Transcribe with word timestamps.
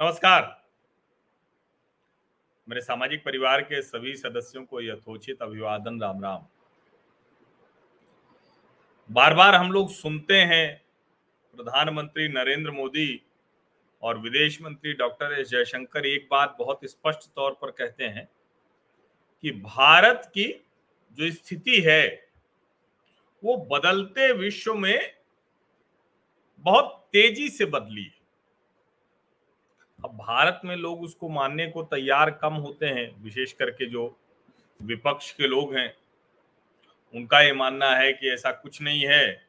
नमस्कार। 0.00 0.42
मेरे 2.68 2.80
सामाजिक 2.80 3.24
परिवार 3.24 3.60
के 3.60 3.80
सभी 3.82 4.14
सदस्यों 4.16 4.64
को 4.64 4.80
यथोचित 4.80 5.42
अभिवादन 5.42 6.00
राम 6.00 6.22
राम 6.24 6.44
बार 9.10 9.34
बार 9.34 9.54
हम 9.54 9.72
लोग 9.72 9.90
सुनते 9.90 10.36
हैं 10.42 10.82
प्रधानमंत्री 11.54 12.28
नरेंद्र 12.28 12.70
मोदी 12.70 13.22
और 14.02 14.18
विदेश 14.18 14.60
मंत्री 14.62 14.92
डॉक्टर 14.92 15.32
एस 15.32 15.48
जयशंकर 15.48 16.06
एक 16.06 16.28
बात 16.30 16.56
बहुत 16.58 16.84
स्पष्ट 16.84 17.28
तौर 17.36 17.58
पर 17.62 17.70
कहते 17.70 18.04
हैं 18.04 18.28
कि 19.44 19.50
भारत 19.50 20.30
की 20.34 20.48
जो 21.18 21.30
स्थिति 21.30 21.80
है, 21.80 22.30
वो 23.42 23.56
बदलते 23.72 24.32
विश्व 24.32 24.74
में 24.74 25.12
बहुत 26.64 27.08
तेज़ी 27.12 27.48
से 27.48 27.64
बदली 27.66 28.04
है। 28.04 28.19
अब 30.04 30.10
भारत 30.10 30.60
में 30.64 30.76
लोग 30.76 31.02
उसको 31.02 31.28
मानने 31.28 31.66
को 31.66 31.82
तैयार 31.82 32.30
कम 32.30 32.54
होते 32.54 32.86
हैं, 32.86 33.22
विशेष 33.22 33.52
करके 33.52 33.86
जो 33.86 34.04
विपक्ष 34.82 35.32
के 35.32 35.46
लोग 35.46 35.74
हैं, 35.74 35.94
उनका 37.14 37.40
ये 37.40 37.52
मानना 37.52 37.90
है 37.96 38.12
कि 38.12 38.30
ऐसा 38.30 38.50
कुछ 38.52 38.82
नहीं 38.82 39.06
है। 39.06 39.42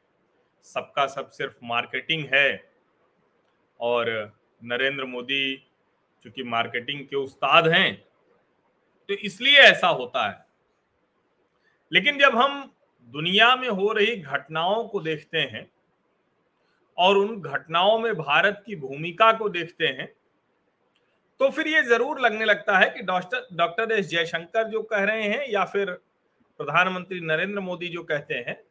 सबका 0.64 1.06
सब 1.08 1.30
सिर्फ़ 1.30 1.58
मार्केटिंग 1.64 2.26
है। 2.34 2.72
और 3.80 4.34
नरेंद्र 4.64 5.06
मोदी 5.06 5.56
चूँकि 6.24 6.44
मार्केटिंग 6.44 7.06
के 7.06 7.16
उस्ताद 7.16 7.68
हैं 7.68 7.94
तो 9.10 9.14
इसलिए 9.14 9.58
ऐसा 9.58 9.88
होता 9.88 10.28
है। 10.30 10.46
लेकिन 11.92 12.20
जब 12.20 12.36
हम 12.36 12.74
दुनिया 13.08 13.56
में 13.56 13.70
हो 13.70 13.92
रही 13.92 14.16
घटनाओं 14.16 14.84
को 14.84 15.00
देखते 15.00 15.38
हैं 15.38 15.70
और 16.98 17.18
उन 17.18 17.42
घटनाओं 17.42 18.00
में 18.00 18.14
भारत 18.16 18.64
की 18.66 18.76
भूमिका 18.76 19.32
को 19.34 19.50
देखते 19.50 19.88
हैं 19.88 20.14
तो 21.40 21.50
फिर 21.50 21.68
ये 21.68 21.82
ज़रूर 21.84 22.20
लगने 22.20 22.46
लगता 22.46 22.78
है 22.78 22.90
कि 22.90 23.04
डॉक्टर 23.04 23.48
डॉक्टर 23.58 23.92
एस 23.92 24.08
जयशंकर 24.08 24.68
जो 24.70 24.82
कह 24.84 25.04
रहे 25.04 25.24
हैं 25.24 25.46
या 25.50 25.64
फिर 25.66 25.92
प्रधानमंत्री 26.60 27.20
नरेंद्र 27.22 27.60
मोदी 27.60 27.88
जो 27.88 28.04
कहते 28.04 28.34
हैं, 28.38 28.62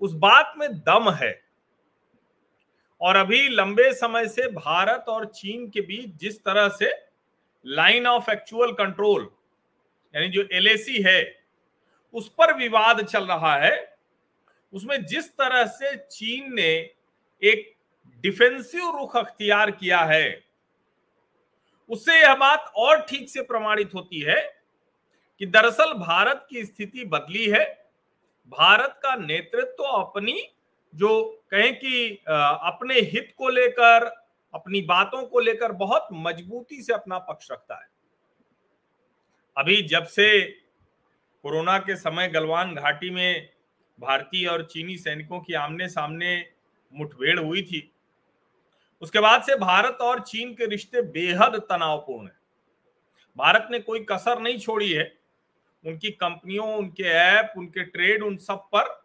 उस 0.00 0.12
बात 0.14 0.52
में 0.58 0.68
दम 0.80 1.10
है। 1.12 1.32
और 3.00 3.16
अभी 3.16 3.48
लंबे 3.48 3.92
समय 3.92 4.26
से 4.28 4.48
भारत 4.50 5.04
और 5.08 5.24
चीन 5.26 5.68
के 5.70 5.80
बीच 5.80 6.14
जिस 6.20 6.38
तरह 6.38 6.68
से 6.70 6.90
लाइन 7.64 8.06
ऑफ़ 8.06 8.30
एक्चुअल 8.30 8.72
कंट्रोल 8.74 9.28
यानी 10.14 10.28
जो 10.28 10.42
एल 10.52 10.68
है, 11.06 11.22
उस 12.14 12.28
पर 12.38 12.56
विवाद 12.56 13.04
चल 13.04 13.24
रहा 13.24 13.56
है, 13.56 13.96
उसमें 14.72 15.04
जिस 15.06 15.30
तरह 15.30 15.64
से 15.68 15.96
चीन 16.10 16.54
ने 16.54 16.70
एक 17.42 17.74
डिफेंसिव 18.24 18.96
रुख 18.98 19.16
अख्तियार 19.16 19.70
किया 19.72 20.00
है 20.04 20.28
उससे 21.92 22.20
यह 22.20 22.34
बात 22.34 22.72
और 22.76 23.00
ठीक 23.00 23.28
से 23.30 23.42
प्रमाणित 23.42 23.94
होती 23.94 24.20
है 24.20 24.40
कि 25.40 25.46
दरअसल 25.46 25.92
भारत 25.94 26.46
की 26.50 26.64
स्थिति 26.64 27.04
बदली 27.04 27.46
है। 27.46 27.64
भारत 28.52 28.98
का 29.02 29.14
नेतृत्व 29.16 29.72
तो 29.72 29.84
अपनी, 29.84 30.42
जो 30.94 31.44
कहें 31.50 31.74
कि 31.74 32.10
अपने 32.28 32.94
हित 32.94 33.32
को 33.38 33.48
लेकर, 33.48 34.04
अपनी 34.54 34.80
बातों 34.82 35.22
को 35.22 35.40
लेकर 35.40 35.72
बहुत 35.72 36.08
मजबूती 36.12 36.82
से 36.82 36.92
अपना 36.92 37.18
पक्ष 37.18 37.50
रखता 37.52 37.74
है। 37.74 37.88
अभी 39.56 39.82
जब 39.82 40.04
से 40.06 40.40
कोरोना 41.44 41.78
के 41.78 41.96
समय 41.96 42.28
गलवान 42.28 42.74
घाटी 42.74 43.10
में 43.10 43.48
भारतीय 43.98 44.46
और 44.46 44.64
चीनी 44.64 44.96
सैनिकों 44.96 45.40
की 45.40 45.54
आमने 45.54 45.88
सामने 45.88 46.44
मुठभेड़ 46.92 47.38
हुई 47.38 47.62
थी 47.62 47.91
उसके 49.02 49.20
बाद 49.20 49.42
से 49.42 49.56
भारत 49.56 49.98
और 50.00 50.20
चीन 50.20 50.54
के 50.54 50.66
रिश्ते 50.66 51.02
बेहद 51.02 51.56
तनावपूर्ण 51.70 52.26
है। 52.26 52.36
भारत 53.36 53.68
ने 53.70 53.78
कोई 53.78 54.06
कसर 54.10 54.40
नहीं 54.40 54.58
छोड़ी 54.58 54.92
है। 54.92 55.12
उनकी 55.86 56.10
कंपनियों, 56.10 56.74
उनके 56.74 57.02
ऐप, 57.02 57.52
उनके 57.56 57.84
ट्रेड, 57.84 58.22
उन 58.22 58.36
सब 58.36 58.68
पर 58.74 59.04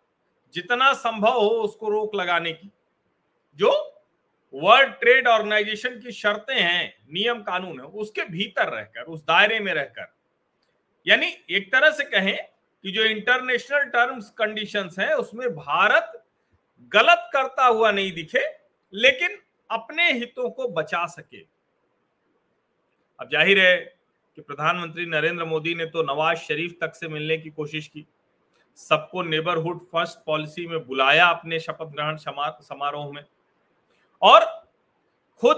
जितना 0.54 0.94
संभव 0.94 1.34
हो 1.34 1.50
उसको 1.50 1.90
रोक 1.90 2.16
लगाने 2.16 2.54
की। 2.54 2.72
जो 3.56 3.72
वर्ल्ड 4.54 4.94
ट्रेड 4.94 5.28
ऑर्गेनाइजेशन 5.28 6.00
की 6.00 6.12
शर्तें 6.12 6.56
हैं, 6.56 6.94
नियम 7.14 7.42
कानून 7.42 7.80
है, 7.80 7.86
उसके 7.86 8.22
भीतर 8.22 8.68
रहकर, 8.68 9.02
उस 9.02 9.24
दायरे 9.24 9.60
में 9.60 9.74
रहकर, 9.74 10.14
यानी 11.08 11.28
एक 11.50 11.72
तरह 11.72 11.92
से 11.92 12.04
कहें 12.04 12.38
कि 12.84 12.92
जो 12.92 13.04
इंटरनेशनल 13.04 13.84
टर्म्स 13.84 14.30
कंडीशंस 14.30 14.96
हैं, 15.00 15.14
उसमें 15.14 15.50
भारत 15.50 16.24
गलत 16.92 17.30
करता 17.34 17.66
हुआ 17.66 17.92
नहीं 17.92 18.12
दिखे, 18.12 18.46
लेकिन 18.94 19.38
अपने 19.70 20.12
हितों 20.12 20.50
को 20.50 20.68
बचा 20.70 21.06
सके। 21.08 21.42
अब 23.20 23.30
ज़ाहिर 23.32 23.60
है 23.60 23.78
कि 24.38 24.42
प्रधानमंत्री 24.42 25.06
नरेंद्र 25.06 25.46
मोदी 25.46 25.74
ने 25.76 25.86
तो 25.86 26.04
नवाज़ 26.06 26.38
शरीफ 26.40 26.78
तक 26.82 26.96
से 26.96 27.08
मिलने 27.08 27.38
की 27.38 27.50
कोशिश 27.52 27.88
की। 27.88 28.06
सबको 28.78 29.22
नेबरहुड 29.24 29.80
फ़र्स्ट 29.84 30.18
पॉलिसी 30.26 30.66
में 30.68 30.80
बुलाया 30.88 31.28
अपने 31.28 31.60
शपथ 31.60 31.92
ग्रहण 31.92 32.16
समारोह 32.18 33.12
में। 33.14 33.24
और 34.22 34.46
खुद 35.42 35.58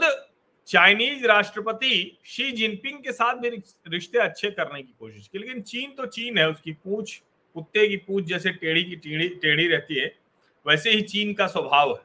चाइनीज़ 0.68 1.26
राष्ट्रपति 1.28 2.20
शी 2.26 2.52
जिनपिंग 2.52 2.98
के 3.04 3.12
साथ 3.12 3.36
भी 3.36 3.50
रिश्ते 3.50 4.20
अच्छे 4.20 4.52
करने 4.52 4.82
की 4.82 4.94
कोशिश 5.00 5.28
की, 5.28 5.40
लेकिन 5.40 5.62
चीन 5.64 5.92
तो 5.92 6.06
चीन 6.08 6.38
है, 6.38 6.50
उसकी 6.50 6.72
पूछ, 6.74 7.22
कुत्ते 7.56 7.88
की 7.88 7.98
पूछ 7.98 8.24
जैसे 8.24 8.52
टेढ़ी 8.54 8.84
की 8.84 8.96
टेढ़ी 8.98 9.28
टेढ़ी 9.36 9.68
रहती 9.68 9.96
है, 9.96 10.12
वैसे 10.66 10.92
ही 10.92 11.02
चीन 11.04 11.34
का 11.34 11.48
स्वभाव 11.48 11.90
है। 11.90 12.02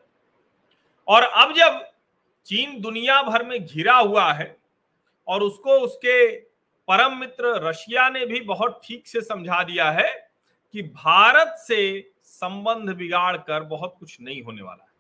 और 1.09 1.23
अब 1.23 1.53
जब 1.55 1.85
चीन 2.47 2.81
दुनिया 2.81 3.21
भर 3.23 3.45
में 3.45 3.59
घिरा 3.61 3.97
हुआ 3.97 4.33
है 4.33 4.57
और 5.29 5.43
उसको 5.43 5.79
उसके 5.81 6.17
परम 6.89 7.17
मित्र 7.19 7.55
रशिया 7.63 8.09
ने 8.09 8.25
भी 8.27 8.41
बहुत 8.45 8.81
ठीक 8.85 9.07
से 9.07 9.21
समझा 9.23 9.63
दिया 9.63 9.91
है 9.91 10.11
कि 10.75 10.83
भारत 10.83 11.55
से 11.59 11.79
संबंध 12.25 12.91
बिगाड़ 12.97 13.37
कर 13.39 13.63
बहुत 13.67 13.95
कुछ 14.01 14.17
नहीं 14.21 14.43
होने 14.43 14.63
वाला 14.63 14.83
है 14.83 14.93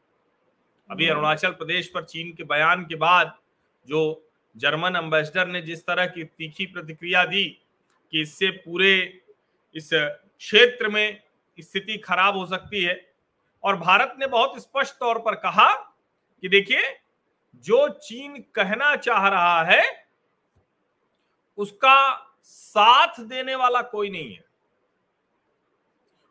अभी 0.91 1.05
हम्म। 1.05 1.15
अरुणाचल 1.15 1.53
प्रदेश 1.53 1.88
पर 1.88 2.05
चीन 2.05 2.32
के 2.32 2.44
बयान 2.44 2.84
के 2.84 2.94
बाद 2.97 3.34
जो 3.88 4.03
जर्मन 4.56 4.97
एम्बेसडर 4.97 5.47
ने 5.47 5.61
जिस 5.62 5.84
तरह 5.87 6.06
की 6.06 6.25
तीखी 6.25 6.66
प्रतिक्रिया 6.66 7.25
दी 7.25 7.44
कि 8.12 8.21
इससे 8.21 8.50
पूरे 8.59 8.94
इस 9.76 9.91
क्षेत्र 9.93 10.88
में 10.88 11.21
स्थिति 11.59 11.97
खराब 11.99 12.37
हो 12.37 12.47
सकती 12.47 12.82
है 12.82 13.00
और 13.65 13.76
भारत 13.78 14.15
ने 14.19 14.26
बहुत 14.28 14.61
स्पष्ट 14.62 14.94
तौर 14.97 15.19
पर 15.19 15.34
कहा 15.41 15.72
कि 16.43 16.49
देखिए 16.49 16.82
जो 17.54 17.88
चीन 17.88 18.37
कहना 18.54 18.97
चाह 18.97 19.28
रहा 19.28 19.62
है, 19.62 19.82
उसका 21.59 22.31
साथ 22.42 23.20
देने 23.20 23.54
वाला 23.54 23.82
कोई 23.82 24.10
नहीं 24.10 24.34
है। 24.34 24.44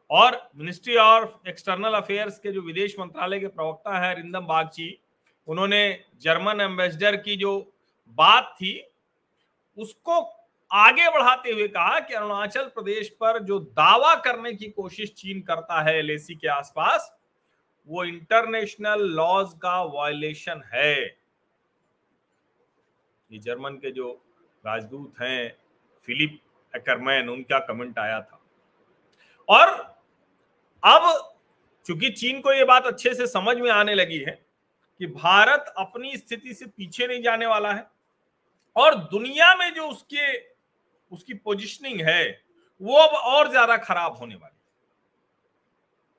और 0.10 0.52
मिनिस्ट्री 0.56 0.96
ऑफ़ 0.96 1.50
एक्सटर्नल 1.50 1.94
अफेयर्स 1.94 2.40
के 2.40 2.52
जो 2.52 2.62
विदेश 2.62 2.96
मंत्रालय 3.00 3.40
के 3.40 3.48
प्रवक्ता 3.48 3.98
है, 4.00 4.16
रिंदम 4.16 4.46
बागची, 4.46 5.02
उन्होंने 5.48 6.06
जर्मन 6.22 6.62
एम्बेसडर 6.62 7.16
की 7.16 7.36
जो 7.36 7.74
बात 8.18 8.56
थी, 8.56 8.90
उसको 9.78 10.22
आगे 10.72 11.10
बढ़ाते 11.10 11.52
हुए 11.52 11.68
कहा 11.68 12.00
कि 12.00 12.14
अरुणाचल 12.14 12.64
प्रदेश 12.64 13.10
पर 13.10 13.40
जो 13.44 13.60
दावा 13.60 14.16
करने 14.16 14.54
की 14.54 14.70
कोशिश 14.70 15.14
चीन 15.14 15.42
करता 15.42 15.82
है 15.82 15.98
एलएसी 15.98 16.36
के 16.36 16.48
आसपास 16.48 17.20
वो 17.88 18.04
इंटरनेशनल 18.04 19.02
लॉज 19.12 19.54
का 19.62 19.82
वायलेशन 19.84 20.62
है। 20.74 20.96
ये 23.30 23.40
जर्मन 23.40 23.74
के 23.76 23.92
जो 23.92 24.12
राजदूत 24.64 25.22
हैं 25.22 25.58
फिलिप 26.04 26.40
एकरमैन 26.74 27.30
उनका 27.30 27.60
कमेंट 27.62 28.00
आया 28.00 28.20
था। 28.22 28.40
और 29.50 29.70
अब 30.84 31.32
चूँकि 31.86 32.10
चीन 32.12 32.40
को 32.42 32.54
यह 32.54 32.66
बात 32.66 32.86
अच्छे 32.86 33.14
से 33.14 33.28
समझ 33.28 33.58
में 33.58 33.70
आने 33.72 33.94
लगी 33.96 34.18
है 34.20 34.40
कि 35.00 35.08
भारत 35.08 35.74
अपनी 35.78 36.16
स्थिति 36.18 36.54
से 36.54 36.66
पीछे 36.68 37.08
नहीं 37.08 37.22
जाने 37.24 37.46
वाला 37.46 37.74
है 37.74 37.86
और 38.76 38.96
दुनिया 38.96 39.54
में 39.56 39.74
जो 39.74 39.88
उसके, 39.88 40.38
उसकी 41.12 41.34
पोजिशनिंग 41.36 42.02
है, 42.02 42.44
वो 42.82 42.98
अब 42.98 43.10
और 43.10 43.50
ज़्यादा 43.50 43.78
खराब 43.78 44.18
होने 44.18 44.36
वाली 44.36 44.53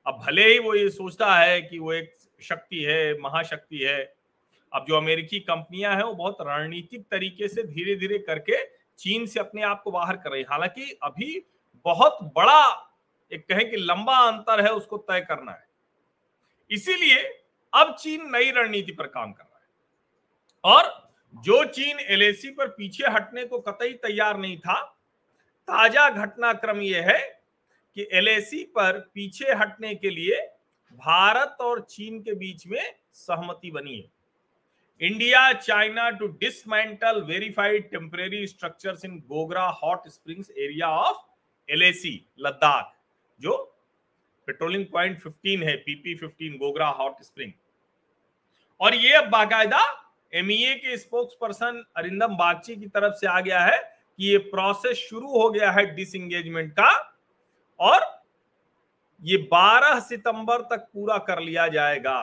अब 0.06 0.18
भले 0.26 0.44
ही 0.44 0.58
वो 0.58 0.74
ये 0.74 0.88
सोचता 0.90 1.34
है 1.34 1.60
कि 1.62 1.78
वो 1.78 1.92
एक 1.92 2.12
शक्ति 2.42 2.82
है, 2.82 3.18
महाशक्ति 3.20 3.78
है, 3.78 4.14
अब 4.72 4.84
जो 4.88 4.96
अमेरिकी 4.96 5.38
कंपनियाँ 5.40 5.94
हैं 5.96 6.02
वो 6.02 6.12
बहुत 6.14 6.36
रणनीतिक 6.40 7.02
तरीके 7.10 7.48
से 7.48 7.62
धीरे 7.62 7.94
धीरे 7.96 8.18
करके 8.18 8.64
चीन 8.98 9.26
से 9.26 9.40
अपने 9.40 9.62
आप 9.62 9.82
को 9.82 9.90
बाहर 9.90 10.16
कर 10.16 10.30
रही 10.30 10.42
हालाँकि 10.42 10.98
अभी 11.02 11.44
बहुत 11.86 12.18
बड़ा, 12.36 12.90
एक 13.32 13.46
कहें 13.48 13.70
कि 13.70 13.76
लंबा 13.76 14.18
अंतर 14.18 14.64
है 14.64 14.72
उसको 14.72 14.96
तय 14.98 15.20
करना 15.20 15.52
है। 15.52 15.66
इसीलिए 16.70 17.22
अब 17.72 17.94
चीन 17.94 18.30
नई 18.32 18.50
रणनीति 18.50 18.92
पर 18.92 19.06
काम 19.06 19.32
कर 19.32 19.42
रहा 19.42 19.58
है। 19.58 20.74
और 20.74 20.92
जो 21.34 21.64
चीन 21.64 21.98
एलएसी 22.00 22.50
पर 22.50 22.68
पीछे 22.68 23.06
हटने 23.06 23.44
को 23.44 23.58
कतई 23.58 23.92
तैयार 23.92 24.38
नहीं 24.38 24.58
था, 24.58 24.80
ताज़ा 25.68 26.08
घटनाक्रम 26.10 26.80
यह 26.80 27.10
है 27.10 27.43
कि 27.96 28.08
एलएसी 28.12 28.62
पर 28.64 28.98
पीछे 29.14 29.52
हटने 29.52 29.94
के 29.94 30.10
लिए 30.10 30.40
भारत 30.92 31.56
और 31.60 31.80
चीन 31.80 32.20
के 32.22 32.34
बीच 32.34 32.66
में 32.66 32.82
सहमति 33.12 33.70
बनी 33.70 33.96
है। 33.96 35.08
India 35.08 35.52
China 35.52 36.10
to 36.10 36.26
dismantle 36.26 37.22
verified 37.22 37.90
temporary 37.90 38.46
structures 38.46 39.04
in 39.04 39.18
Gogra 39.18 39.66
hot 39.82 40.08
springs 40.08 40.50
area 40.50 40.88
of 40.88 41.16
LAC 41.68 42.26
Ladakh 42.38 42.92
जो 43.40 43.56
पेट्रोलिंग 44.46 44.86
पॉइंट 44.86 45.22
15 45.22 45.62
है 45.62 45.76
पीपी 45.76 46.14
15 46.18 46.58
गोगरा 46.58 46.88
हॉट 46.88 47.22
स्प्रिंग 47.22 47.52
और 48.80 48.94
ये 48.94 49.12
अब 49.12 49.28
बाकायदा 49.30 49.80
एमईए 50.32 50.74
के 50.74 50.96
स्पोक्स 50.96 51.34
पर्सन 51.40 51.84
अरिंदम 51.96 52.36
बागची 52.36 52.76
की 52.76 52.86
तरफ़ 52.86 53.14
से 53.14 53.26
आ 53.26 53.40
गया 53.40 53.60
है 53.60 53.78
कि 54.18 54.26
ये 54.26 54.38
प्रोसेस 54.38 54.96
शुरू 54.98 55.28
हो 55.28 55.50
गया 55.50 55.70
है 55.70 55.84
डिसंगेजमेंट 55.96 56.72
का। 56.72 57.03
और 57.80 58.22
ये 59.22 59.36
12 59.52 59.98
सितंबर 60.00 60.62
तक 60.62 60.88
पूरा 60.94 61.18
कर 61.18 61.40
लिया 61.40 61.68
जाएगा। 61.68 62.18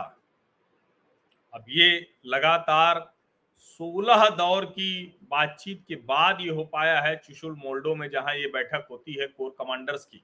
अब 1.53 1.65
ये 1.69 2.07
लगातार 2.25 3.00
16 3.80 4.30
दौर 4.30 4.65
की 4.65 5.18
बातचीत 5.24 5.83
के 5.88 5.95
बाद 5.95 6.38
ये 6.42 6.50
हो 6.50 6.63
पाया 6.63 7.00
है 7.01 7.15
चुशुल 7.15 7.56
मोल्डो 7.56 7.95
में, 7.95 8.09
जहाँ 8.09 8.36
ये 8.36 8.48
बैठक 8.48 8.88
होती 8.92 9.13
है 9.13 9.27
कोर 9.27 9.56
कमांडर्स 9.59 10.06
की। 10.06 10.24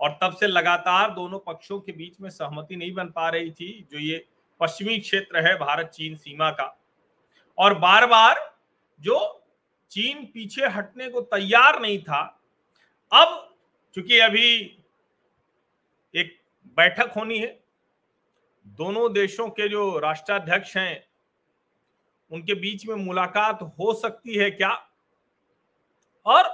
और 0.00 0.18
तब 0.22 0.36
से 0.36 0.46
लगातार 0.46 1.10
दोनों 1.10 1.38
पक्षों 1.38 1.80
के 1.80 1.92
बीच 1.92 2.20
में 2.20 2.30
सहमति 2.30 2.76
नहीं 2.76 2.92
बन 2.94 3.06
पा 3.06 3.28
रही 3.28 3.50
थी, 3.50 3.86
जो 3.92 3.98
ये 3.98 4.26
पश्चिमी 4.60 4.98
क्षेत्र 4.98 5.46
है 5.46 5.54
भारत 5.54 5.86
चीन 5.86 6.16
सीमा 6.16 6.50
का। 6.50 6.76
और 7.58 7.74
बार 7.78 8.06
बार 8.06 8.54
जो 9.00 9.42
चीन 9.90 10.24
पीछे 10.24 10.66
हटने 10.66 11.08
को 11.08 11.20
तैयार 11.20 11.80
नहीं 11.80 11.98
था, 12.02 12.22
अब 13.12 13.55
चूँकि 13.96 14.18
अभी 14.18 14.48
एक 16.14 16.36
बैठक 16.76 17.12
होनी 17.16 17.38
है, 17.38 17.48
दोनों 18.66 19.12
देशों 19.12 19.48
के 19.48 19.68
जो 19.68 19.98
राष्ट्राध्यक्ष 19.98 20.76
हैं, 20.76 21.06
उनके 22.30 22.54
बीच 22.54 22.86
में 22.86 22.94
मुलाकात 22.96 23.62
हो 23.78 23.94
सकती 23.94 24.36
है 24.36 24.50
क्या? 24.50 24.70
और 26.26 26.50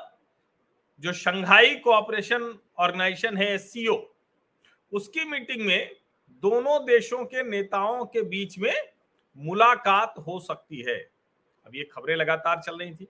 जो 1.00 1.12
शंघाई 1.12 1.74
कोऑपरेशन 1.74 2.58
ऑर्गेनाइजेशन 2.78 3.36
है 3.36 3.52
एससीओ 3.54 4.00
उसकी 4.92 5.24
मीटिंग 5.24 5.66
में 5.66 5.90
दोनों 6.42 6.80
देशों 6.86 7.24
के 7.24 7.42
नेताओं 7.42 8.04
के 8.06 8.22
बीच 8.22 8.58
में 8.58 8.74
मुलाकात 9.36 10.14
हो 10.18 10.40
सकती 10.40 10.84
है। 10.88 10.98
अब 11.66 11.74
ये 11.74 11.90
खबरें 11.92 12.16
लगातार 12.16 12.60
चल 12.60 12.78
रही 12.78 12.94
थी, 12.94 13.08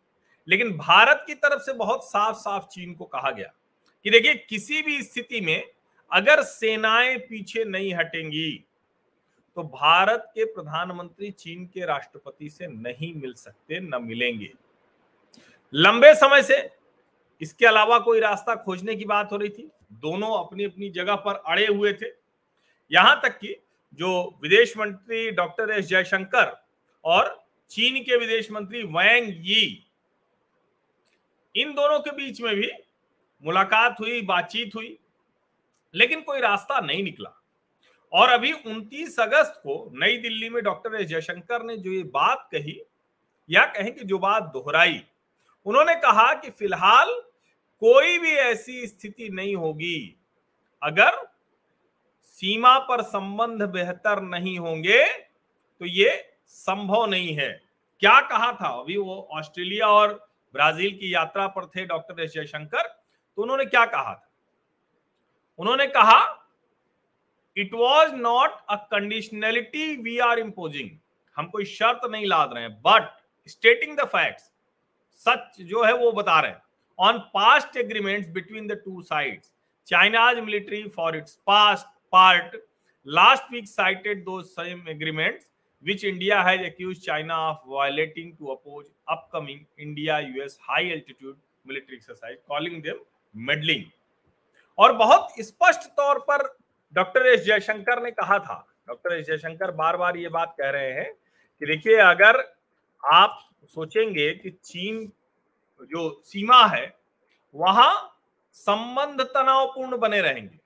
लेकिन 0.48 0.76
भारत 0.78 1.24
की 1.26 1.34
तरफ़ 1.34 1.62
से 1.62 1.72
बहुत 1.72 2.04
साफ़ 2.04 2.36
साफ़ 2.36 2.66
चीन 2.66 2.94
को 2.94 3.04
कहा 3.04 3.30
गया। 3.30 3.52
कि 4.04 4.10
देखिए, 4.10 4.34
किसी 4.48 4.82
भी 4.82 5.02
स्थिति 5.02 5.40
में 5.40 5.64
अगर 6.10 6.42
सेनाएँ 6.42 7.16
पीछे 7.18 7.64
नहीं 7.64 7.94
हटेंगी 7.94 8.64
तो 9.56 9.62
भारत 9.62 10.30
के 10.34 10.44
प्रधानमंत्री 10.44 11.30
चीन 11.30 11.64
के 11.66 11.84
राष्ट्रपति 11.86 12.48
से 12.50 12.66
नहीं 12.66 13.12
मिल 13.14 13.32
सकते, 13.34 13.80
न 13.80 14.02
मिलेंगे। 14.02 14.52
लंबे 15.74 16.14
समय 16.14 16.42
से 16.42 16.56
इसके 17.40 17.66
अलावा 17.66 17.98
कोई 17.98 18.20
रास्ता 18.20 18.54
खोजने 18.54 18.94
की 18.96 19.04
बात 19.04 19.32
हो 19.32 19.36
रही 19.36 19.48
थी, 19.48 19.68
दोनों 19.92 20.30
अपनी 20.38 20.64
अपनी 20.64 20.88
जगह 20.90 21.16
पर 21.16 21.42
अड़े 21.46 21.66
हुए 21.66 21.92
थे। 21.92 22.06
यहाँ 22.90 23.20
तक 23.22 23.38
कि 23.38 23.56
जो 24.00 24.38
विदेश 24.42 24.76
मंत्री 24.78 25.30
डॉक्टर 25.30 25.70
एस 25.70 25.84
जयशंकर 25.86 26.56
और 27.04 27.36
चीन 27.70 28.02
के 28.04 28.16
विदेश 28.16 28.50
मंत्री 28.52 28.82
वैंग 28.84 29.28
यी, 29.40 29.84
इन 31.54 31.74
दोनों 31.74 31.98
के 32.00 32.10
बीच 32.16 32.40
में 32.40 32.54
भी 32.54 32.70
मुलाकात 33.42 34.00
हुई, 34.00 34.20
बातचीत 34.22 34.74
हुई, 34.74 34.98
लेकिन 35.94 36.20
कोई 36.20 36.40
रास्ता 36.40 36.80
नहीं 36.80 37.02
निकला। 37.04 37.38
और 38.12 38.28
अभी 38.28 38.52
29 38.52 39.18
अगस्त 39.20 39.60
को 39.62 39.90
नई 39.94 40.16
दिल्ली 40.16 40.48
में 40.48 40.62
डॉक्टर 40.64 40.94
एस 40.94 41.06
जयशंकर 41.08 41.62
ने 41.62 41.76
जो 41.76 41.92
ये 41.92 42.02
बात 42.02 42.48
कही, 42.52 42.80
या 43.50 43.64
कहें 43.66 43.94
कि 43.94 44.04
जो 44.04 44.18
बात 44.18 44.42
दोहराई, 44.42 45.02
उन्होंने 45.66 45.94
कहा 45.94 46.32
कि 46.34 46.50
फ़िलहाल 46.50 47.08
कोई 47.82 48.18
भी 48.18 48.30
ऐसी 48.30 48.86
स्थिति 48.86 49.28
नहीं 49.28 49.56
होगी। 49.56 50.16
अगर 50.82 51.26
सीमा 52.22 52.78
पर 52.78 53.02
संबंध 53.02 53.62
बेहतर 53.62 54.20
नहीं 54.22 54.58
होंगे 54.58 55.04
तो 55.80 55.86
ये 55.86 56.10
संभव 56.48 57.06
नहीं 57.06 57.34
है। 57.34 57.50
क्या 58.00 58.20
कहा 58.20 58.52
था? 58.52 58.68
अभी 58.80 58.96
वो 58.96 59.28
ऑस्ट्रेलिया 59.32 59.86
और 59.86 60.12
ब्राज़ील 60.54 60.96
की 60.98 61.14
यात्रा 61.14 61.46
पर 61.46 61.66
थे 61.66 61.84
डॉक्टर 61.86 62.20
एस 62.20 62.32
जयशंकर। 62.32 63.01
तो 63.38 63.42
उन्होंने 63.42 63.64
क्या 63.64 63.84
कहा 63.86 64.14
था? 64.14 64.28
उन्होंने 65.58 65.86
कहा 65.86 66.20
it 67.56 67.74
was 67.74 68.14
not 68.14 68.50
a 68.68 68.76
conditionality 68.90 69.96
we 70.02 70.18
are 70.26 70.38
imposing 70.38 70.90
हम 71.36 71.46
कोई 71.48 71.64
शर्त 71.64 72.10
नहीं 72.10 72.26
लाद 72.26 72.50
रहे 72.54 72.62
हैं 72.62 72.72
बट 72.82 73.08
स्टेटिंग 73.48 73.96
द 73.98 74.04
फैक्ट्स 74.06 74.50
सच 75.20 75.60
जो 75.62 75.84
है 75.84 75.92
वो 75.94 76.12
बता 76.12 76.38
रहे 76.40 76.50
हैं। 76.50 76.62
On 76.98 77.18
past 77.34 77.76
agreement 77.76 78.28
between 78.34 78.66
the 78.66 78.80
two 78.84 79.02
side 79.02 79.40
China's 79.86 80.38
military 80.38 80.82
for 80.96 81.16
its 81.16 81.38
past 81.46 81.86
part 82.12 82.56
last 83.06 83.52
week 83.52 83.68
cited 83.68 84.24
two 84.24 84.40
same 84.42 84.88
agreements 84.88 85.50
which 85.84 86.04
India 86.04 86.42
has 86.42 86.64
accuse 86.64 87.04
China 87.04 87.38
of 87.48 87.68
violating 87.68 88.36
to 88.36 88.46
oppose 88.46 88.84
upcoming 89.08 89.60
India 89.78 90.18
US 90.18 90.58
high 90.62 90.90
altitude 90.90 91.36
military 91.66 91.96
exercise 91.96 92.38
calling 92.48 92.82
them 92.82 92.98
meddling. 93.34 93.84
और 94.78 94.92
बहुत 94.92 95.28
स्पष्ट 95.40 95.88
तौर 95.92 96.18
पर 96.28 96.46
doctor 96.94 97.26
S 97.26 97.40
Jaishankar 97.40 98.02
ने 98.02 98.10
कहा 98.10 98.38
था, 98.38 98.66
doctor 98.88 99.14
S 99.14 99.26
Jaishankar 99.26 99.70
बार 99.72 99.96
बार 99.96 100.16
ये 100.16 100.28
बात 100.30 100.54
कह 100.60 100.70
रहे 100.70 100.92
हैं 100.92 101.12
कि 101.12 101.66
देखिए, 101.66 101.96
अगर 101.96 102.40
आप 103.02 103.38
सोचेंगे 103.74 104.30
कि 104.32 104.50
चीन 104.50 105.06
जो 105.90 106.10
सीमा 106.24 106.64
है, 106.66 106.94
वहाँ 107.54 108.18
संबंध 108.54 109.20
तनावपूर्ण 109.26 109.98
बने 109.98 110.20
रहेंगे 110.20 110.58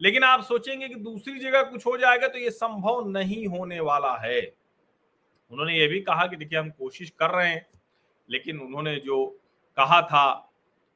लेकिन 0.00 0.24
आप 0.24 0.42
सोचेंगे 0.42 0.88
कि 0.88 0.94
दूसरी 0.94 1.38
जगह 1.40 1.62
कुछ 1.62 1.86
हो 1.86 1.96
जाएगा 1.98 2.28
तो 2.28 2.38
ये 2.38 2.50
संभव 2.50 3.08
नहीं 3.08 3.46
होने 3.48 3.80
वाला 3.80 4.14
है 4.16 4.40
उन्होंने 5.50 5.74
ये 5.74 5.86
भी 5.86 6.00
कहा 6.00 6.26
कि 6.26 6.36
देखिए, 6.36 6.58
हम 6.58 6.70
कोशिश 6.70 7.10
कर 7.20 7.30
रहे 7.30 7.48
हैं, 7.48 7.66
लेकिन 8.28 8.60
उन्होंने 8.60 8.94
जो 8.96 9.24
कहा 9.76 10.00
था 10.02 10.47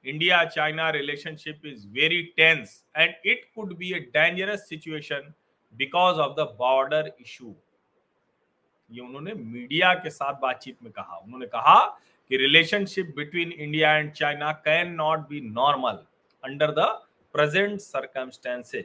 India 0.04 0.44
China 0.46 0.88
relationship 0.90 1.66
is 1.66 1.86
very 1.90 2.22
tense 2.36 2.84
and 2.96 3.14
it 3.26 3.44
could 3.54 3.76
be 3.78 3.92
a 3.92 3.98
dangerous 4.14 4.68
situation 4.68 5.32
because 5.74 6.16
of 6.20 6.32
the 6.36 6.46
border 6.58 7.12
issue 7.20 7.54
ये 8.90 9.00
उन्होंने 9.00 9.34
मीडिया 9.34 9.92
के 9.94 10.10
साथ 10.10 10.40
बातचीत 10.40 10.76
में 10.82 10.92
कहा। 10.92 11.16
उन्होंने 11.16 11.46
कहा 11.46 11.78
कि 12.30 12.36
relationship 12.36 13.12
between 13.16 13.52
India 13.52 13.94
and 13.96 14.10
China 14.12 14.50
can 14.64 14.92
not 14.94 15.28
be 15.28 15.40
normal 15.42 16.04
under 16.44 16.70
the 16.70 16.86
present 17.34 17.78
circumstances 17.80 18.84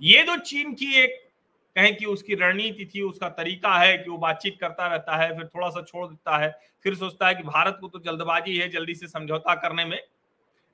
ये 0.00 0.22
जो 0.22 0.36
चीन 0.38 0.74
की 0.74 0.92
एक 0.94 1.22
कहें 1.76 1.94
कि 1.96 2.04
उसकी 2.06 2.34
रणनीति 2.34 2.84
थी, 2.84 3.00
उसका 3.00 3.28
तरीका 3.30 3.78
है 3.78 3.96
कि 3.98 4.10
वो 4.10 4.16
बातचीत 4.18 4.56
करता 4.60 4.86
रहता 4.86 5.16
है, 5.16 5.36
फिर 5.36 5.46
थोड़ा 5.46 5.68
सा 5.70 5.82
छोड़ 5.82 6.06
देता 6.06 6.36
है, 6.38 6.50
फिर 6.84 6.94
सोचता 6.94 7.28
है 7.28 7.34
कि 7.34 7.42
भारत 7.42 7.78
को 7.80 7.88
तो 7.88 7.98
जल्दबाजी 8.00 8.56
है 8.56 8.68
जल्दी 8.70 8.94
से 8.94 9.06
समझौता 9.08 9.54
करने 9.54 9.84
में। 9.84 9.98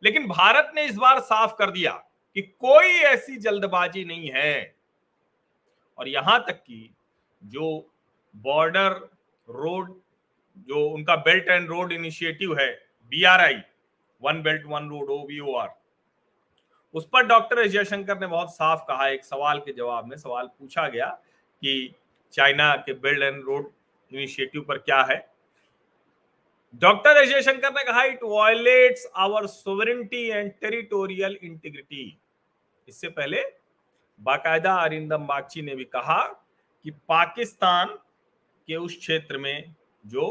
लेकिन 0.03 0.27
भारत 0.29 0.73
ने 0.75 0.85
इस 0.85 0.97
बार 0.97 1.21
साफ़ 1.21 1.55
कर 1.59 1.71
दिया 1.71 1.93
कि 2.37 2.43
कोई 2.43 2.99
ऐसी 3.07 3.37
जल्दबाजी 3.39 4.05
नहीं 4.05 4.31
है। 4.31 4.75
और 5.99 6.09
यहाँ 6.09 6.39
तक 6.47 6.63
कि 6.63 6.95
जो 7.43 7.69
बॉर्डर 8.35 8.91
रोड, 9.49 9.95
जो 10.59 10.89
उनका 10.89 11.17
बेल्ट 11.19 11.49
एंड 11.49 11.69
रोड 11.69 11.93
इनिशिएटिव 11.93 12.59
है 12.59 12.71
BRI 13.13 13.61
one 14.23 14.43
belt, 14.43 14.67
one 14.67 14.89
road 14.91 15.11
O 15.11 15.27
V 15.27 15.39
O 15.41 15.55
R 15.57 15.69
उस 16.95 17.09
पर 17.13 17.27
डॉक्टर 17.27 17.59
एस 17.59 17.71
जयशंकर 17.71 18.19
ने 18.21 18.27
बहुत 18.27 18.55
साफ़ 18.55 18.81
कहा, 18.89 19.09
एक 19.09 19.25
सवाल 19.25 19.59
के 19.59 19.73
जवाब 19.73 20.07
में 20.07 20.17
सवाल 20.17 20.47
पूछा 20.49 20.89
गया 20.89 21.07
कि 21.07 21.95
चाइना 22.33 22.75
के 22.77 22.93
बेल्ट 22.95 23.23
एंड 23.23 23.45
रोड 23.45 23.71
इनिशिएटिव 24.13 24.65
पर 24.69 24.79
क्या 24.79 25.03
है। 25.03 25.17
डॉक्टर 26.75 27.17
एस 27.17 27.29
जयशंकर 27.29 27.73
ने 27.73 27.83
कहा 27.85 28.03
it 28.05 28.21
violates 28.25 29.07
our 29.17 29.47
sovereignty 29.47 30.27
and 30.29 30.51
territorial 30.53 31.37
integrity 31.43 32.05
इससे 32.89 33.09
पहले 33.09 33.43
बाकायदा 34.21 34.75
अरिंदम 34.75 35.27
बागची 35.27 35.63
ने 35.63 35.75
भी 35.75 35.85
कहा 35.87 36.23
कि 36.85 36.91
पाकिस्तान 37.09 37.95
के 38.69 38.77
उस 38.77 38.97
क्षेत्र 38.99 39.39
में 39.39 39.75
जो 40.05 40.31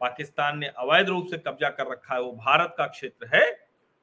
पाकिस्तान 0.00 0.58
ने 0.58 0.66
अवैध 0.78 1.08
रूप 1.08 1.26
से 1.30 1.38
कब्जा 1.38 1.68
कर 1.70 1.90
रखा 1.92 2.14
है, 2.14 2.20
वो 2.22 2.32
भारत 2.32 2.74
का 2.78 2.86
क्षेत्र 2.86 3.30
है, 3.34 3.44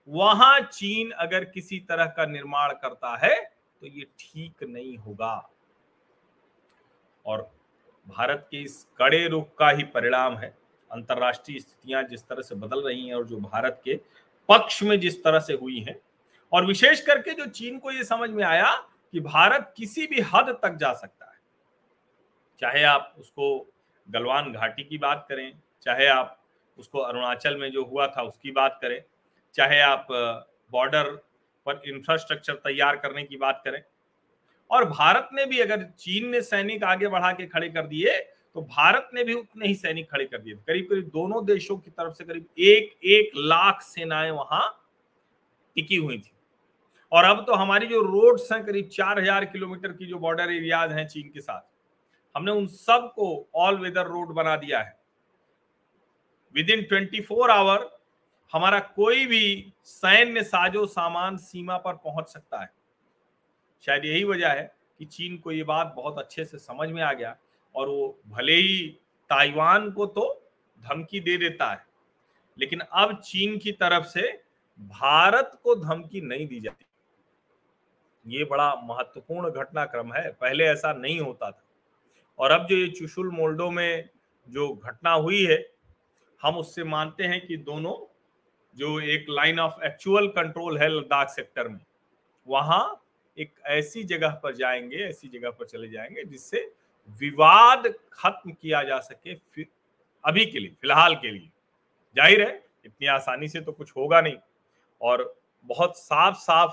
वहाँ 0.08 0.60
चीन 0.62 1.12
अगर 1.20 1.44
किसी 1.46 1.80
तरह 1.90 2.06
का 2.08 2.25
निर्माण 2.28 2.74
करता 2.74 3.18
है 3.18 3.36
तो 3.82 3.88
ये 3.88 4.06
ठीक 4.20 4.63
नहीं 4.63 4.98
होगा। 4.98 5.36
और 7.25 7.51
भारत 8.08 8.48
के 8.51 8.62
इस 8.62 8.86
कड़े 9.00 9.28
रुख 9.28 9.56
का 9.58 9.70
ही 9.70 9.84
परिणाम 9.90 10.38
है। 10.38 10.54
अंतरराष्ट्रीय 10.91 11.60
स्थितियाँ 11.60 12.03
जिस 12.03 12.21
तरह 12.21 12.41
से 12.41 12.55
बदल 12.55 12.81
रही 12.81 13.07
हैं 13.07 13.15
और 13.15 13.25
जो 13.27 13.38
भारत 13.39 13.81
के 13.86 13.95
पक्ष 14.50 14.81
में 14.83 15.00
जिस 15.00 15.24
तरह 15.24 15.39
से 15.39 15.53
हुई 15.53 15.79
हैं, 15.79 15.95
और 16.51 16.65
विशेष 16.65 17.01
करके 17.01 17.33
जो 17.33 17.45
चीन 17.48 17.77
को 17.79 17.91
यह 17.91 18.03
समझ 18.03 18.29
में 18.29 18.43
आया 18.43 18.71
कि 19.13 19.19
भारत 19.19 19.74
किसी 19.77 20.05
भी 20.07 20.21
हद 20.33 20.50
तक 20.63 20.75
जा 20.75 20.93
सकता 20.93 21.25
है। 21.25 21.39
चाहे 22.62 22.83
आप 22.83 23.13
उसको 23.19 23.67
गलवान 24.07 24.51
घाटी 24.53 24.83
की 24.83 24.98
बात 24.98 25.25
करें, 25.29 25.51
चाहे 25.83 26.07
आप 26.07 26.38
उसको 26.77 27.00
अरुणाचल 27.00 27.57
में 27.57 27.71
जो 27.71 27.83
हुआ 27.86 28.07
था 28.07 28.21
उसकी 28.21 28.51
बात 28.51 28.79
करें, 28.81 29.01
चाहे 29.55 29.79
आप 29.81 30.07
बॉर्डर 30.71 31.10
पर 31.67 31.81
इंफ्रास्ट्रक्चर 31.86 32.53
तैयार 32.55 32.95
करने 32.95 33.24
की 33.24 33.38
बात 33.38 33.62
करें, 33.65 33.81
और 34.69 34.86
भारत 34.86 35.29
ने 35.33 35.45
भी 35.45 35.60
अगर 35.60 35.83
चीन 36.00 36.29
ने 36.29 36.41
सैनिक 36.41 36.83
आगे 36.83 37.07
बढ़ा 37.07 37.31
के 37.31 37.45
खड़े 37.45 37.69
कर 37.69 37.88
दिए 37.88 38.17
तो 38.55 38.62
भारत 38.62 39.10
ने 39.13 39.24
भी 39.24 39.34
उतने 39.34 39.67
ही 39.67 39.75
सैनिक 39.75 40.10
खड़े 40.12 40.25
कर 40.25 40.38
दिए 40.38 40.55
करीब 40.67 40.86
करीब 40.86 41.10
दोनों 41.10 41.46
देशों 41.46 41.77
की 41.77 41.91
तरफ़ 41.91 42.13
से 42.13 42.24
करीब 42.24 42.46
एक 42.60 42.93
एक 43.05 43.31
लाख 43.38 43.81
सेनाएँ 43.81 44.31
वहाँ 44.31 44.67
टिकी 45.75 45.96
हुई 45.96 46.17
थी। 46.17 46.31
और 47.12 47.24
अब 47.24 47.43
तो 47.48 47.53
हमारी 47.53 47.88
जो 47.88 48.01
रोड्स 48.01 48.51
हैं, 48.51 48.63
करीब 48.65 48.89
चार 48.89 49.20
हज़ार 49.20 49.46
किलोमीटर 49.46 49.91
की 49.91 50.05
जो 50.05 50.17
बॉर्डर 50.20 50.51
एरियाज़ 50.51 50.91
हैं 50.93 51.08
चीन 51.08 51.29
के 51.29 51.39
साथ, 51.41 51.62
हमने 52.36 52.51
उन 52.51 52.67
सबको 52.67 53.50
ऑल 53.58 53.79
वेदर 53.79 54.08
रोड 54.08 54.34
बना 54.36 54.55
दिया 54.58 54.79
है। 54.79 55.00
With 56.55 56.70
in 56.70 56.84
twenty 56.84 57.22
four 57.22 57.51
hour 57.51 57.89
हमारा 58.53 58.79
कोई 58.79 59.25
भी 59.25 59.74
सैन्य 59.86 60.43
साजो 60.43 60.86
सामान 60.88 61.38
सीमा 61.39 61.77
पर 61.77 61.93
पहुँच 61.96 62.27
सकता 62.27 62.62
है। 62.62 62.70
शायद 63.84 64.05
यही 64.05 64.24
वजह 64.24 64.50
है 64.50 64.63
कि 65.00 65.05
चीन 65.08 65.38
को 65.38 65.51
ये 65.51 65.63
बात 65.65 65.93
बहुत 65.96 66.17
अच्छे 66.20 66.46
से 66.46 66.58
समझ 66.60 66.89
में 66.89 67.01
आ 67.01 67.12
गया 67.13 67.36
और 67.75 67.88
वो 67.90 68.20
भले 68.28 68.54
ही 68.54 68.88
ताइवान 69.30 69.92
को 69.92 70.06
तो 70.06 70.51
धमकी 70.80 71.20
दे 71.20 71.38
देता 71.38 71.72
है, 71.72 71.86
लेकिन 72.60 72.80
अब 72.80 73.20
चीन 73.22 73.58
की 73.58 73.72
तरफ़ 73.72 74.06
से 74.06 74.32
भारत 74.80 75.60
को 75.63 75.75
धमकी 75.75 76.22
नहीं 76.22 76.48
दी 76.48 76.60
जाती। 76.60 76.86
ये 78.25 78.44
बड़ा 78.46 78.74
महत्वपूर्ण 78.75 79.50
घटनाक्रम 79.50 80.13
है, 80.13 80.32
पहले 80.32 80.63
ऐसा 80.63 80.94
नहीं 80.94 81.20
होता 81.20 81.51
था। 81.51 81.63
और 82.40 82.51
अब 82.51 82.66
जो 82.68 82.75
ये 82.75 82.88
चुशुल 82.88 83.32
मोल्डो 83.32 83.70
में 83.72 84.10
जो 84.50 84.74
घटना 84.75 85.12
हुई 85.12 85.46
है, 85.46 85.58
हम 86.42 86.58
उससे 86.58 86.84
मानते 86.84 87.24
हैं 87.24 87.46
कि 87.48 87.58
दोनों 87.58 87.96
जो 88.75 89.00
एक 89.00 89.25
लाइन 89.30 89.60
ऑफ़ 89.60 89.84
एक्चुअल 89.84 90.28
कंट्रोल 90.28 90.78
है 90.78 90.90
लद्दाख 90.90 91.30
सेक्टर 91.30 91.68
में, 91.68 91.80
वहाँ 92.48 93.04
एक 93.38 93.54
ऐसी 93.66 94.04
जगह 94.04 94.30
पर 94.44 94.56
जाएँगे, 94.56 94.98
ऐसी 94.98 95.28
जगह 95.28 95.50
पर 95.50 95.66
चले 95.66 95.90
जाएँगे 95.90 96.24
जिससे 96.24 96.74
विवाद 97.20 97.88
खत्म 98.13 98.51
किया 98.51 98.84
जा 98.84 99.00
सके 99.00 99.34
अभी 100.24 100.46
के 100.46 100.60
लिए, 100.60 100.70
फ़िलहाल 100.72 101.15
के 101.15 101.31
लिए। 101.31 101.50
ज़ाहिर 102.15 102.41
है, 102.41 102.63
इतनी 102.86 103.08
आसानी 103.08 103.48
से 103.48 103.62
तो 103.62 103.72
कुछ 103.72 103.91
होगा 103.98 104.22
नहीं। 104.22 104.38
और 105.01 105.34
बहुत 105.65 105.98
साफ़ 105.98 106.36
साफ़ 106.38 106.72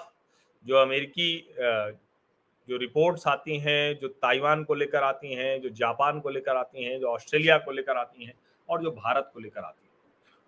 जो 0.67 0.77
अमेरिकी 0.77 1.49
जो 2.69 2.77
रिपोर्ट्स 2.77 3.27
आती 3.27 3.59
हैं, 3.59 3.99
जो 3.99 4.09
ताइवान 4.09 4.65
को 4.65 4.75
लेकर 4.75 5.03
आती 5.03 5.35
हैं, 5.35 5.61
जो 5.61 5.69
जापान 5.71 6.21
को 6.21 6.31
लेकर 6.31 6.57
आती 6.57 6.85
हैं, 6.85 6.99
जो 7.01 7.07
ऑस्ट्रेलिया 7.07 7.59
को 7.59 7.71
लेकर 7.71 7.97
आती 7.97 8.25
हैं, 8.25 8.35
और 8.69 8.83
जो 8.83 8.91
भारत 8.91 9.31
को 9.35 9.41
लेकर 9.41 9.61
आती 9.61 9.85
हैं, 9.85 9.93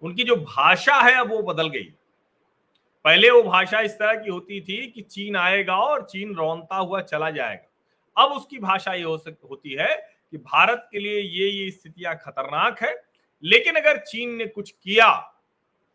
उनकी 0.02 0.25
जो 0.25 0.37
भाषा 0.37 1.00
है 1.00 1.14
अब 1.14 1.30
वो 1.30 1.42
बदल 1.42 1.68
गई। 1.68 1.92
पहले 3.04 3.30
वो 3.30 3.42
भाषा 3.42 3.80
इस 3.80 3.99
तरह 3.99 4.14
की 4.14 4.30
होती 4.30 4.60
थी 4.60 4.87
कि 4.87 5.02
चीन 5.02 5.37
आएगा 5.37 5.76
और 5.76 6.02
चीन 6.02 6.34
रौनता 6.34 6.76
हुआ 6.76 7.00
चला 7.02 7.30
जाएगा। 7.30 7.69
अब 8.20 8.32
उसकी 8.32 8.58
भाषा 8.58 8.94
ये 8.94 9.02
हो 9.02 9.16
सक, 9.18 9.36
होती 9.50 9.72
है 9.72 9.96
कि 10.32 10.38
भारत 10.38 10.88
के 10.92 10.98
लिए 10.98 11.20
ये 11.20 11.48
ये 11.48 11.70
स्थितियाँ 11.70 12.14
खतरनाक 12.16 12.82
है। 12.82 12.94
लेकिन 13.42 13.76
अगर 13.76 13.98
चीन 14.04 14.34
ने 14.36 14.46
कुछ 14.46 14.70
किया 14.72 15.10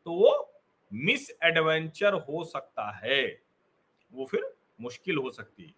तो 0.06 0.12
वो 0.14 0.52
मिस 0.92 1.30
एडवेंचर 1.44 2.14
हो 2.14 2.44
सकता 2.44 2.90
है। 2.98 3.24
वो 4.12 4.26
फिर 4.26 4.54
मुश्किल 4.82 5.18
हो 5.18 5.30
सकती 5.30 5.64
है। 5.64 5.74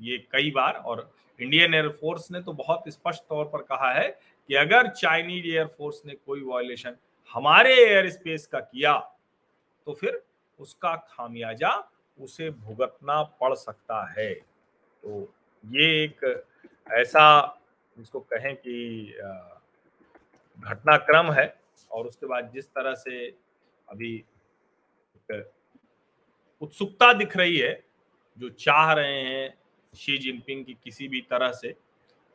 ये 0.00 0.18
कई 0.32 0.50
बार 0.50 0.74
और 0.76 1.10
इंडियन 1.38 1.74
एयरफोर्स 1.74 2.30
ने 2.30 2.40
तो 2.42 2.52
बहुत 2.52 2.84
स्पष्ट 2.88 3.22
तौर 3.22 3.44
पर 3.44 3.62
कहा 3.62 3.90
है 3.92 4.08
कि 4.48 4.54
अगर 4.54 4.88
चाइनीज़ 4.90 5.46
एयरफोर्स 5.46 6.00
ने 6.06 6.14
कोई 6.16 6.42
वायलेशन 6.44 6.96
हमारे 7.34 7.74
एयर 7.76 8.10
स्पेस 8.10 8.46
का 8.46 8.60
किया 8.60 8.98
तो 9.86 9.92
फिर 9.92 10.22
उसका 10.58 10.94
खामियाजा 11.08 11.72
उसे 12.18 12.50
भुगतना 12.50 13.22
पड़ 13.40 13.54
सकता 13.54 14.04
है। 14.18 14.32
तो 14.34 15.22
ये 15.64 15.86
एक 16.04 16.44
ऐसा 16.92 17.24
जिसको 17.96 18.20
कहें 18.32 18.54
कि 18.56 19.14
घटनाक्रम 20.58 21.30
है 21.32 21.54
और 21.92 22.06
उसके 22.06 22.26
बाद 22.26 22.50
जिस 22.54 22.66
तरह 22.68 22.94
से 22.94 23.26
अभी 23.88 24.24
उत्सुकता 26.62 27.12
दिख 27.12 27.36
रही 27.36 27.56
है, 27.58 27.72
जो 28.38 28.48
चाह 28.50 28.92
रहे 28.92 29.20
हैं 29.22 29.54
शी 29.92 30.16
जिनपिंग 30.18 30.64
की 30.64 30.74
किसी 30.84 31.08
भी 31.08 31.20
तरह 31.20 31.52
से 31.52 31.74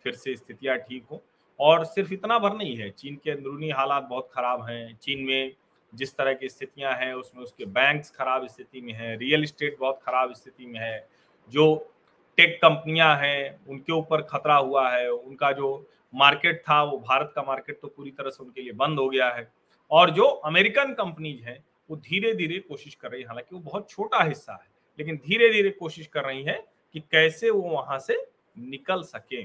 फिर 0.06 0.14
से 0.14 0.36
स्थितियाँ 0.36 0.78
ठीक 0.80 1.06
हो। 1.12 1.22
और 1.60 1.86
सिर्फ़ 1.86 2.14
इतना 2.14 2.38
भर 2.40 2.56
नहीं 2.56 2.76
है, 2.78 2.90
चीन 2.90 3.16
के 3.24 3.32
अंदरूनी 3.32 3.70
हालात 3.70 4.04
बहुत 4.04 4.30
खराब 4.34 4.66
हैं, 4.70 4.98
चीन 5.02 5.24
में 5.26 5.54
जिस 5.94 6.16
तरह 6.16 6.34
की 6.34 6.50
स्थितियाँ 6.50 6.94
हैं, 6.94 7.14
उसमें 7.14 7.44
उसके 7.44 7.66
बैंक्स 7.66 8.12
खराब 8.12 8.48
स्थिति 8.48 8.82
में 8.82 8.94
हैं 8.94 9.18
रियल 9.18 9.44
इस्टेट 9.44 9.78
बहुत 9.80 10.00
खराब 10.06 10.34
स्थिति 10.34 10.66
में 10.66 10.80
है, 10.80 11.08
जो 11.50 11.95
टेक 12.38 12.58
कंपनियाँ 12.62 13.16
हैं, 13.18 13.66
उनके 13.68 13.94
ऊपर 13.94 14.22
खतरा 14.22 14.56
हुआ 14.56 14.90
है, 14.92 15.10
उनका 15.10 15.52
जो 15.52 15.88
मार्केट 16.14 16.62
था, 16.62 16.82
वो 16.84 16.98
भारत 17.00 17.32
का 17.36 17.44
मार्केट 17.44 17.80
तो 17.82 17.88
पूरी 17.88 18.12
तरह 18.12 18.30
से 18.30 18.44
उनके 18.44 18.62
लिए 18.62 18.74
बंद 18.74 19.00
हो 19.00 19.10
गया 19.10 19.30
है। 19.30 19.48
और 19.92 20.10
जो 20.10 20.24
अमेरिकन 20.24 20.94
कंपनीज़ 20.94 21.44
हैं, 21.44 21.64
वो 21.90 21.96
धीरे 21.98 22.34
धीरे 22.34 22.60
कोशिश 22.60 22.96
कर 22.96 23.12
रही 23.12 23.22
है, 23.22 23.28
हालाँकि 23.28 23.56
वो 23.56 23.62
बहुत 23.62 23.90
छोटा 23.90 24.24
हिस्सा 24.24 24.54
है, 24.54 24.68
लेकिन 25.00 25.18
धीरे 25.18 25.50
धीरे 25.50 25.70
कोशिश 25.70 26.08
कर 26.08 26.24
रही 26.24 26.44
है 26.44 26.64
कि 26.96 27.00
कैसे 27.12 27.50
वो 27.50 27.62
वहाँ 27.62 28.00
से 28.00 28.18
निकल 28.58 29.02
सके। 29.04 29.44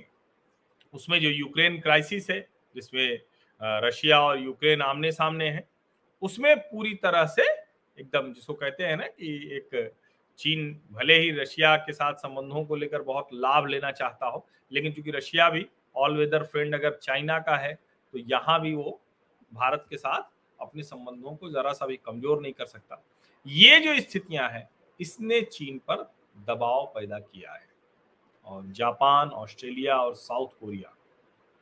उसमें 0.95 1.21
जो 1.21 1.29
यूक्रेन 1.29 1.81
क्राइसिस 1.81 2.31
है, 2.31 2.41
जिसमें 2.75 3.21
रशिया 3.61 4.21
और 4.21 4.39
यूक्रेन 4.39 4.83
आमने 4.83 5.13
सामने 5.13 5.49
है, 5.49 5.69
उसमें 6.23 6.57
पूरी 6.61 6.95
तरह 6.95 7.25
से 7.27 7.43
एकदम 7.99 8.33
जिसको 8.33 8.55
कहते 8.55 8.85
हैं 8.85 8.97
ना 8.97 9.07
कि 9.07 9.35
एक 9.57 9.93
चीन 10.41 10.71
भले 10.93 11.19
ही 11.19 11.31
रशिया 11.33 11.77
के 11.79 11.93
साथ 11.93 12.15
संबंधों 12.17 12.65
को 12.65 12.77
लेकर 12.77 13.03
बहुत 13.03 13.29
लाभ 13.35 13.67
लेना 13.67 13.91
चाहता 13.93 14.27
हो, 14.27 14.47
लेकिन 14.73 14.93
चूँकि 14.93 15.11
रशिया 15.11 15.49
भी 15.51 15.67
ऑल 15.97 16.17
वेदर 16.17 16.43
फ्रेंड 16.45 16.75
अगर 16.75 16.99
चाइना 17.03 17.39
का 17.41 17.57
है 17.57 17.73
तो 18.15 18.19
यहाँ 18.21 18.61
भी 18.61 18.75
वो 18.75 19.01
भारत 19.53 19.87
के 19.91 19.97
साथ 19.97 20.23
अपने 20.59 20.83
संबंधों 20.83 21.35
को 21.35 21.51
जरा 21.51 21.73
सा 21.73 21.87
भी 21.87 21.97
कमज़ोर 21.99 22.41
नहीं 22.43 22.53
कर 22.53 22.67
सकता। 22.67 23.03
ये 23.47 23.79
जो 23.81 23.99
स्थितियाँ 24.01 24.49
हैं, 24.51 24.69
इसने 25.01 25.41
चीन 25.43 25.79
पर 25.89 26.03
दबाव 26.47 26.85
पैदा 26.95 27.19
किया 27.19 27.53
है। 27.53 27.69
और 28.47 28.67
जापान, 28.69 29.29
ऑस्ट्रेलिया 29.31 29.97
और 29.97 30.15
साउथ 30.17 30.49
कोरिया, 30.61 30.93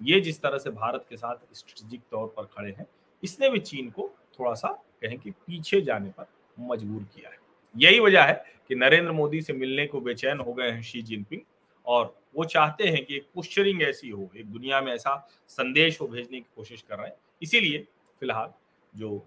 ये 0.01 0.21
जिस 0.21 0.41
तरह 0.43 0.59
से 0.59 0.71
भारत 0.73 1.07
के 1.09 1.17
साथ 1.17 1.55
स्ट्रेटेजिक 1.55 2.01
तौर 2.11 2.33
पर 2.37 2.45
खड़े 2.47 2.71
हैं, 2.71 2.87
इसने 3.23 3.51
भी 3.51 3.61
चीन 3.61 3.91
को 3.91 4.11
थोड़ा 4.39 4.55
सा 4.55 4.69
कहें 5.03 5.19
कि 5.19 5.31
पीछे 5.31 5.81
जाने 5.83 6.11
पर 6.11 6.27
मजबूर 6.63 7.03
किया 7.05 7.31
है। 7.31 7.37
यही 7.77 8.01
वजह 8.01 8.23
है 8.23 8.45
कि 8.69 8.75
नरेंद्र 8.75 9.13
मोदी 9.13 9.41
से 9.43 9.53
मिलने 9.53 9.87
को 9.87 10.01
बेचैन 10.01 10.39
हो 10.39 10.53
गए 10.53 10.71
हैं 10.71 10.83
शी 10.83 11.03
जिनपिंग 11.03 11.41
और 11.87 12.21
वो 12.37 12.45
चाहते 12.45 12.89
हैं 12.89 13.05
कि 13.05 13.17
एक 13.17 13.27
पुश्चरिंग 13.35 13.83
ऐसी 13.83 14.09
हो, 14.09 14.31
एक 14.37 14.47
दुनिया 14.47 14.81
में 14.81 14.93
ऐसा 14.93 15.29
संदेश 15.49 16.01
वो 16.01 16.09
भेजने 16.09 16.41
की 16.41 16.47
कोशिश 16.57 16.83
कर 16.83 16.99
रहे 16.99 17.07
हैं। 17.07 17.17
इसीलिए 17.43 17.79
फ़िलहाल 18.21 18.53
जो 18.95 19.27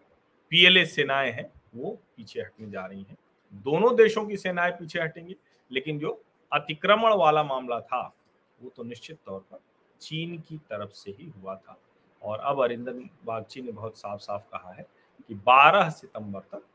पीएलए 0.50 0.86
सेनाएँ 0.86 1.32
हैं, 1.32 1.54
वो 1.76 2.00
पीछे 2.18 2.42
हटने 2.42 2.70
जा 2.70 2.86
रही 2.86 3.04
हैं। 3.04 3.18
दोनों 3.54 3.96
देशों 3.96 4.26
की 4.26 4.38
सेनाएँ 4.38 4.72
पीछे 4.72 5.02
हटेंगी, 5.02 5.36
लेकिन 5.72 6.00
जो 6.00 6.24
अतिक्रमण 6.54 7.14
वाला 7.14 7.44
मामला 7.44 7.80
था, 7.80 8.16
वो 8.62 8.70
तो 8.70 8.84
निश्चित 8.84 9.18
तौर 9.26 9.40
पर 9.40 9.60
चीन 10.02 10.38
की 10.38 10.58
तरफ़ 10.58 10.92
से 10.92 11.12
ही 11.12 11.30
हुआ 11.30 11.56
था। 11.56 11.80
और 12.24 12.40
अब 12.40 12.64
अरिंदन 12.64 13.10
बागची 13.26 13.62
ने 13.62 13.72
बहुत 13.72 13.98
साफ़ 13.98 14.20
साफ़ 14.20 14.44
कहा 14.44 14.74
है 14.74 14.86
कि 15.28 15.34
12 15.34 15.90
सितंबर 15.90 16.40
तक 16.40 16.66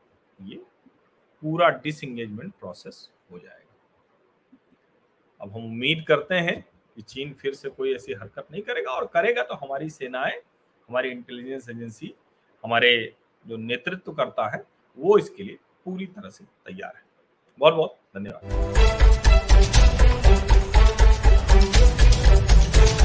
ये 0.41 0.61
पूरा 1.43 1.69
डिसंगेजमेंट 1.83 2.53
प्रोसेस 2.59 3.09
हो 3.31 3.39
जाएगा। 3.39 3.63
अब 5.41 5.51
हम 5.51 5.65
उम्मीद 5.65 6.03
करते 6.07 6.35
हैं 6.35 6.61
कि 6.97 7.01
चीन 7.01 7.33
फिर 7.33 7.53
से 7.53 7.69
कोई 7.69 7.93
ऐसी 7.95 8.13
हरकत 8.13 8.47
नहीं 8.51 8.61
करेगा 8.61 8.91
और 8.91 9.05
करेगा 9.05 9.43
तो 9.43 9.55
हमारी 9.55 9.89
सेनाएँ, 9.89 10.39
हमारी 10.89 11.09
इंटेलिजेंस 11.09 11.69
एजेंसी 11.69 12.13
हमारे 12.63 13.13
जो 13.45 13.57
नेतृत्व 13.57 14.11
करता 14.11 14.49
है, 14.49 14.63
वो 14.97 15.17
इसके 15.17 15.43
लिए 15.43 15.57
पूरी 15.85 16.05
तरह 16.07 16.29
से 16.29 16.43
तैयार 16.43 16.95
है। 16.95 17.03
बहुत 17.59 17.73
बहुत 17.73 17.99
धन्यवाद। 18.17 19.06